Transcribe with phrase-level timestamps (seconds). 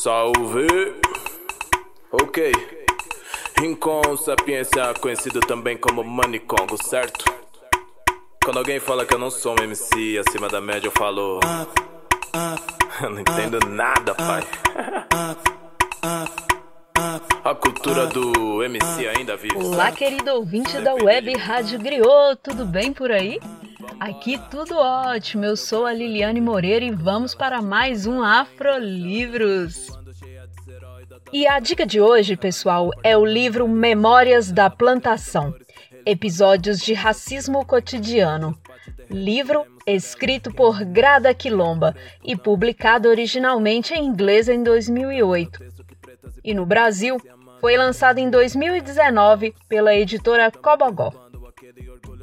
[0.00, 0.94] Salve!
[2.12, 2.52] Ok.
[3.58, 7.24] Rincon Sapiência, conhecido também como Manicongo, certo?
[8.44, 11.40] Quando alguém fala que eu não sou um MC acima da média, eu falo.
[13.02, 14.42] Eu não entendo nada, pai.
[17.44, 19.56] A cultura do MC ainda vive.
[19.56, 23.40] Olá, querido ouvinte da Web Rádio Griot, tudo bem por aí?
[24.00, 29.88] Aqui tudo ótimo, eu sou a Liliane Moreira e vamos para mais um Afrolivros.
[31.32, 35.52] E a dica de hoje, pessoal, é o livro Memórias da Plantação
[36.06, 38.56] Episódios de Racismo Cotidiano.
[39.10, 45.60] Livro escrito por Grada Quilomba e publicado originalmente em inglês em 2008.
[46.44, 47.16] E no Brasil,
[47.60, 51.12] foi lançado em 2019 pela editora Cobogó.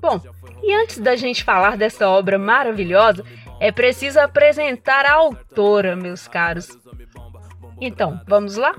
[0.00, 0.20] Bom,
[0.62, 3.24] e antes da gente falar dessa obra maravilhosa,
[3.60, 6.78] é preciso apresentar a autora, meus caros.
[7.80, 8.74] Então, vamos lá?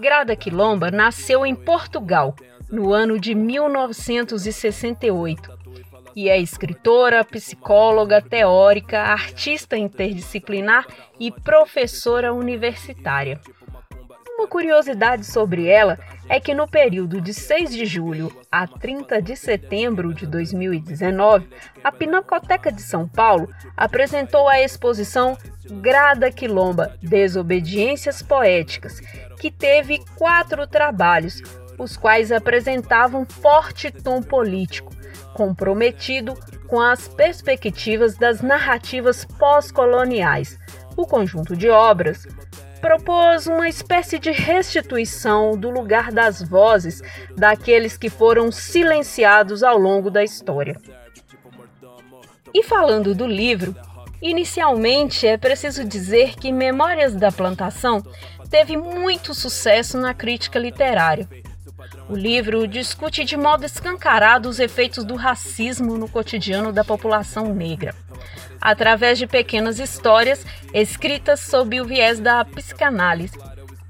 [0.00, 2.34] Grada Quilomba nasceu em Portugal
[2.70, 5.56] no ano de 1968
[6.14, 10.86] e é escritora, psicóloga, teórica, artista interdisciplinar
[11.20, 13.38] e professora universitária.
[14.38, 15.98] Uma curiosidade sobre ela
[16.28, 21.48] é que no período de 6 de julho a 30 de setembro de 2019,
[21.82, 25.38] a Pinacoteca de São Paulo apresentou a exposição
[25.80, 29.00] Grada Quilomba Desobediências Poéticas,
[29.40, 31.40] que teve quatro trabalhos,
[31.78, 34.94] os quais apresentavam forte tom político,
[35.32, 36.34] comprometido
[36.66, 40.58] com as perspectivas das narrativas pós-coloniais.
[40.94, 42.26] O conjunto de obras
[42.80, 47.02] propôs uma espécie de restituição do lugar das vozes
[47.36, 50.76] daqueles que foram silenciados ao longo da história.
[52.52, 53.74] E falando do livro,
[54.22, 58.02] inicialmente é preciso dizer que Memórias da Plantação
[58.48, 61.28] teve muito sucesso na crítica literária.
[62.08, 67.94] O livro discute de modo escancarado os efeitos do racismo no cotidiano da população negra
[68.66, 70.44] através de pequenas histórias
[70.74, 73.38] escritas sob o viés da psicanálise.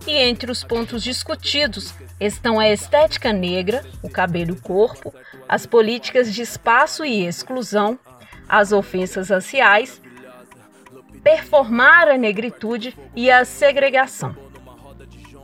[0.06, 5.14] E entre os pontos discutidos estão a estética negra, o cabelo e o corpo,
[5.48, 7.98] as políticas de espaço e exclusão,
[8.46, 9.98] as ofensas raciais,
[11.22, 14.36] performar a negritude e a segregação.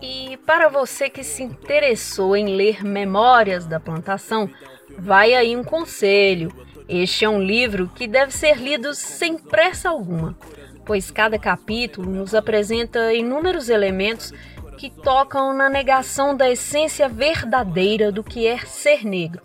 [0.02, 4.50] E para você que se interessou em ler Memórias da Plantação,
[4.98, 6.52] vai aí um conselho.
[6.88, 10.36] Este é um livro que deve ser lido sem pressa alguma,
[10.84, 14.32] pois cada capítulo nos apresenta inúmeros elementos
[14.76, 19.42] que tocam na negação da essência verdadeira do que é ser negro,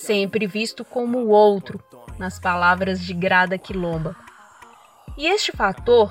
[0.00, 1.82] sempre visto como o outro,
[2.18, 4.16] nas palavras de Grada Quilomba.
[5.16, 6.10] E este fator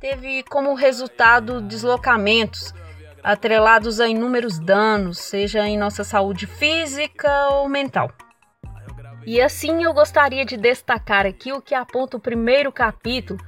[0.00, 2.74] teve como resultado deslocamentos
[3.22, 8.10] atrelados a inúmeros danos, seja em nossa saúde física ou mental.
[9.28, 13.38] E assim eu gostaria de destacar aqui o que aponta o primeiro capítulo,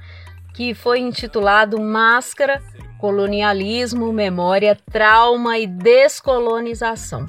[0.53, 2.61] que foi intitulado Máscara,
[2.99, 7.25] Colonialismo, Memória, Trauma e Descolonização.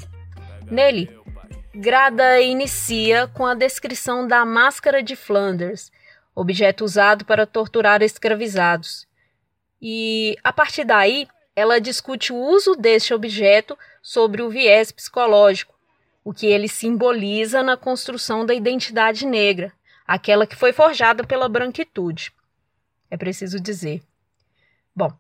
[0.71, 1.19] Nele,
[1.75, 5.91] Grada inicia com a descrição da máscara de Flanders,
[6.35, 9.09] objeto usado para torturar escravizados.
[9.81, 11.27] E a partir daí,
[11.57, 15.73] ela discute o uso deste objeto sobre o viés psicológico
[16.25, 19.73] o que ele simboliza na construção da identidade negra,
[20.07, 22.33] aquela que foi forjada pela branquitude.
[23.11, 24.03] É preciso dizer.
[24.95, 25.13] Bom,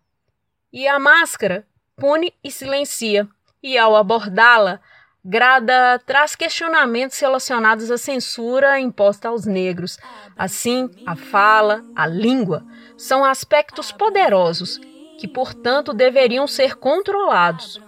[0.72, 3.28] e a máscara pune e silencia,
[3.62, 4.80] e ao abordá-la,
[5.24, 9.96] Grada traz questionamentos relacionados à censura imposta aos negros.
[10.36, 14.80] Assim, a fala, a língua, são aspectos poderosos
[15.20, 17.80] que, portanto, deveriam ser controlados.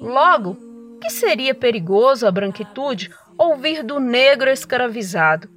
[0.00, 0.56] Logo,
[1.02, 5.50] que seria perigoso a branquitude ouvir do negro escravizado?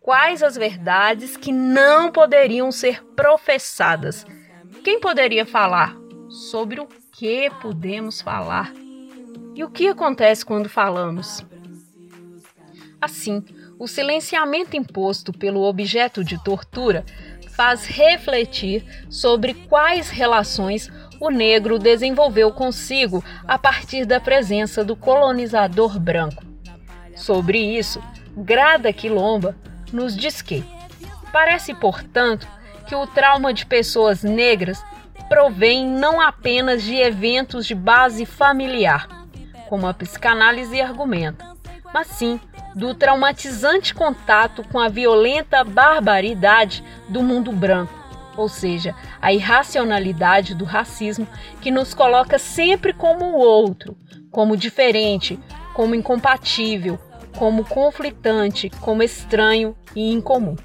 [0.00, 4.24] Quais as verdades que não poderiam ser professadas?
[4.82, 5.94] Quem poderia falar?
[6.30, 8.72] Sobre o que podemos falar?
[9.54, 11.44] E o que acontece quando falamos?
[13.00, 13.44] Assim,
[13.78, 17.04] o silenciamento imposto pelo objeto de tortura
[17.50, 20.90] faz refletir sobre quais relações
[21.20, 26.44] o negro desenvolveu consigo a partir da presença do colonizador branco.
[27.14, 28.02] Sobre isso,
[28.36, 29.56] Grada Quilomba
[29.92, 30.64] nos diz que
[31.32, 32.46] parece, portanto,
[32.86, 34.82] que o trauma de pessoas negras
[35.28, 39.08] provém não apenas de eventos de base familiar,
[39.68, 41.44] como a psicanálise argumenta,
[41.92, 42.40] mas sim
[42.74, 47.92] do traumatizante contato com a violenta barbaridade do mundo branco,
[48.36, 51.26] ou seja, a irracionalidade do racismo
[51.60, 53.96] que nos coloca sempre como o outro,
[54.30, 55.38] como diferente,
[55.74, 56.98] como incompatível,
[57.36, 60.56] como conflitante, como estranho e incomum.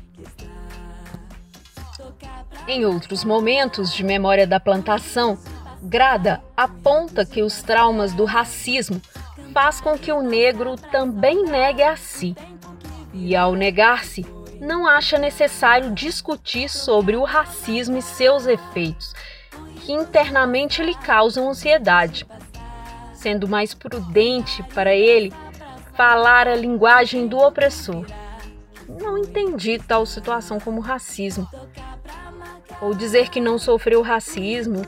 [2.67, 5.37] Em outros momentos de memória da plantação,
[5.83, 9.01] Grada aponta que os traumas do racismo
[9.51, 12.35] faz com que o negro também negue a si.
[13.11, 14.23] E ao negar-se,
[14.61, 19.15] não acha necessário discutir sobre o racismo e seus efeitos,
[19.77, 22.27] que internamente lhe causam ansiedade.
[23.11, 25.33] Sendo mais prudente para ele
[25.95, 28.05] falar a linguagem do opressor.
[28.87, 31.49] Não entendi tal situação como racismo.
[32.79, 34.83] Ou dizer que não sofreu racismo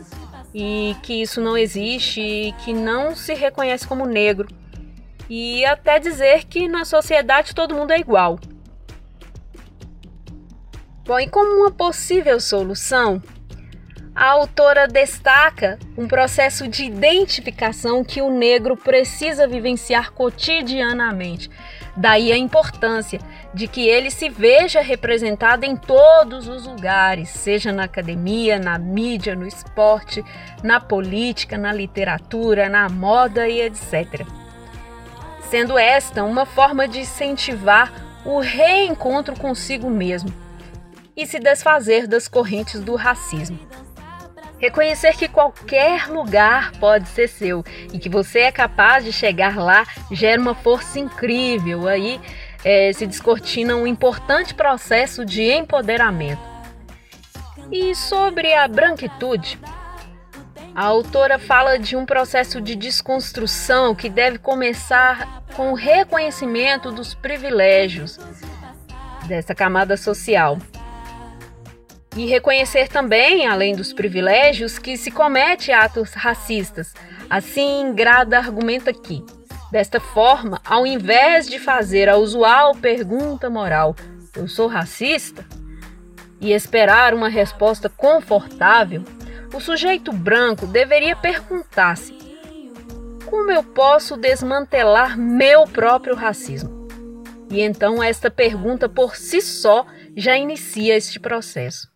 [0.54, 4.48] e que isso não existe e que não se reconhece como negro.
[5.28, 8.38] E até dizer que na sociedade todo mundo é igual.
[11.06, 13.22] Bom, e como uma possível solução,
[14.16, 21.50] a autora destaca um processo de identificação que o negro precisa vivenciar cotidianamente.
[21.98, 23.20] Daí a importância
[23.54, 29.36] de que ele se veja representado em todos os lugares, seja na academia, na mídia,
[29.36, 30.24] no esporte,
[30.64, 34.26] na política, na literatura, na moda e etc.
[35.50, 37.92] Sendo esta uma forma de incentivar
[38.24, 40.43] o reencontro consigo mesmo
[41.16, 43.60] e se desfazer das correntes do racismo.
[44.60, 49.86] Reconhecer que qualquer lugar pode ser seu e que você é capaz de chegar lá
[50.10, 51.88] gera uma força incrível.
[51.88, 52.20] Aí
[52.64, 56.42] é, se descortina um importante processo de empoderamento.
[57.70, 59.60] E sobre a branquitude,
[60.74, 67.14] a autora fala de um processo de desconstrução que deve começar com o reconhecimento dos
[67.14, 68.18] privilégios
[69.28, 70.58] dessa camada social.
[72.16, 76.94] E reconhecer também, além dos privilégios, que se comete atos racistas.
[77.30, 79.26] Assim, Grada argumenta aqui.
[79.72, 83.96] Desta forma, ao invés de fazer a usual pergunta moral,
[84.36, 85.44] eu sou racista?
[86.40, 89.04] E esperar uma resposta confortável,
[89.52, 92.14] o sujeito branco deveria perguntar-se:
[93.26, 96.88] como eu posso desmantelar meu próprio racismo?
[97.50, 101.93] E então esta pergunta por si só já inicia este processo.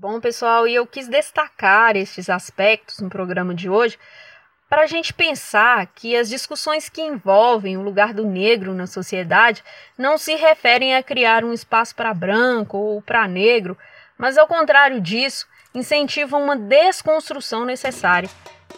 [0.00, 3.98] Bom, pessoal, e eu quis destacar estes aspectos no programa de hoje
[4.70, 9.64] para a gente pensar que as discussões que envolvem o lugar do negro na sociedade
[9.98, 13.76] não se referem a criar um espaço para branco ou para negro,
[14.16, 18.30] mas ao contrário disso, incentivam uma desconstrução necessária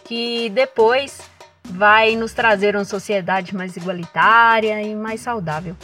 [0.05, 1.21] que depois
[1.63, 5.77] vai nos trazer uma sociedade mais igualitária e mais saudável.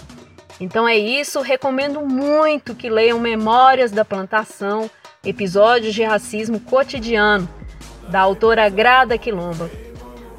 [0.59, 4.89] Então é isso, recomendo muito que leiam Memórias da Plantação
[5.27, 7.49] Episódios de Racismo Cotidiano,
[8.07, 9.69] da autora Grada Quilomba.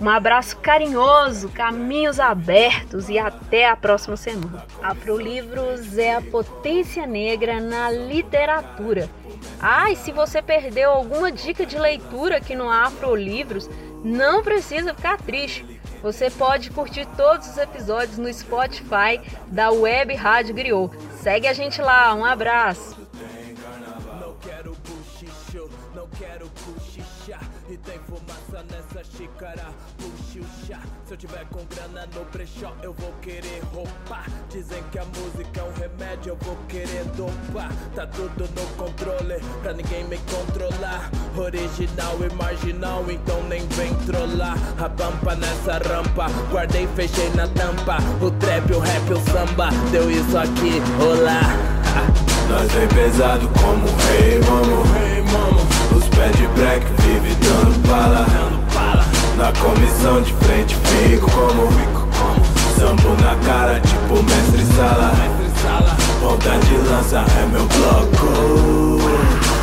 [0.00, 4.64] Um abraço carinhoso, caminhos abertos e até a próxima semana.
[4.82, 9.10] Afrolivros é a potência negra na literatura.
[9.60, 13.68] Ah, e se você perdeu alguma dica de leitura aqui no Afrolivros,
[14.02, 15.66] não precisa ficar triste.
[16.00, 20.96] Você pode curtir todos os episódios no Spotify da Web Rádio Griot.
[21.20, 22.97] Segue a gente lá, um abraço!
[31.08, 34.22] Se eu tiver com grana no brechó, eu vou querer roupa.
[34.50, 37.72] Dizem que a música é um remédio, eu vou querer dopar.
[37.94, 41.10] Tá tudo no controle, pra ninguém me controlar.
[41.34, 44.58] Original e marginal, então nem vem trollar.
[44.78, 47.96] A pampa nessa rampa, guardei, fechei na tampa.
[48.20, 51.40] O trap, o rap, o samba, deu isso aqui, olá.
[52.50, 55.77] Nós vem pesado como rei, mamo.
[55.94, 58.26] Os pés de black vive dando bala.
[59.36, 61.68] Na comissão de frente fico como
[62.76, 65.12] Sambo na cara tipo mestre sala.
[66.20, 69.00] Ponta de lança é meu bloco.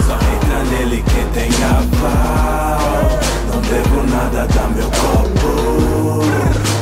[0.05, 3.19] Só entra nele quem tem aval.
[3.51, 6.25] Não devo nada, dá meu copo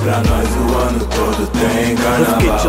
[0.03, 2.59] Pra nós o ano todo tem carnaval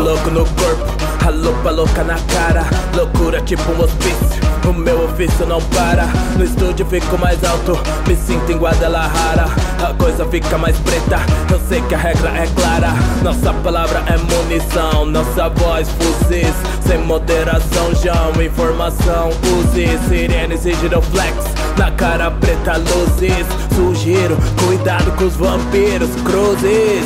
[1.75, 2.63] louca na cara,
[2.95, 4.45] loucura tipo um hospício.
[4.67, 6.05] O meu ofício não para,
[6.37, 7.77] no estúdio fico mais alto,
[8.07, 9.45] me sinto em Guadalajara.
[9.83, 11.19] A coisa fica mais preta,
[11.51, 12.93] eu sei que a regra é clara.
[13.21, 16.55] Nossa palavra é munição, nossa voz fuzis.
[16.81, 19.29] Sem moderação, João, informação,
[19.59, 21.35] use sirenes e giroflex.
[21.77, 23.45] Na cara preta, luzes.
[23.75, 27.05] Sugiro, cuidado com os vampiros, cruzes.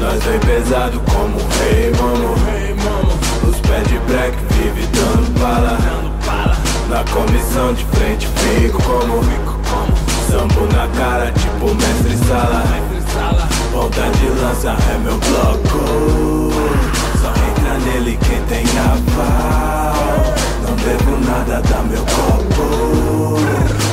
[0.00, 2.23] Nós vem pesado como rei, mano.
[3.82, 5.78] De Black vive dando bala
[6.88, 9.22] Na comissão de frente fico como
[10.34, 12.64] Sambo na cara tipo mestre sala.
[13.72, 16.50] Volta de lança é meu bloco.
[17.20, 20.34] Só entra nele quem tem aval.
[20.66, 23.38] Não devo nada da meu copo.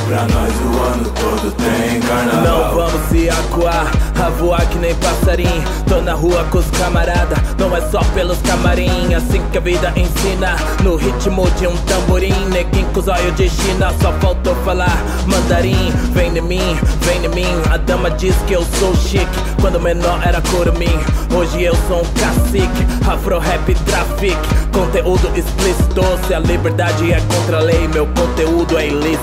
[0.08, 2.42] Pra nós o ano todo tem carnaval.
[2.44, 5.62] Não vamos se acuar, a voar que nem passarinho.
[5.88, 9.14] Tô na rua com os camarada, não é só pelos camarim.
[9.14, 12.34] Assim que a vida ensina, no ritmo de um tamborim.
[12.50, 15.92] Neguinho com os olhos de China, só faltou falar mandarim.
[16.12, 19.26] Vem em mim, vem em mim, a dama diz que eu sou chique
[19.60, 20.98] Quando menor era curumim,
[21.34, 24.36] hoje eu sou um cacique Afro rap trafic,
[24.72, 29.22] conteúdo explícito Se a liberdade é contra a lei, meu conteúdo é ilícito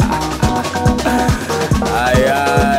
[2.18, 2.75] yeah.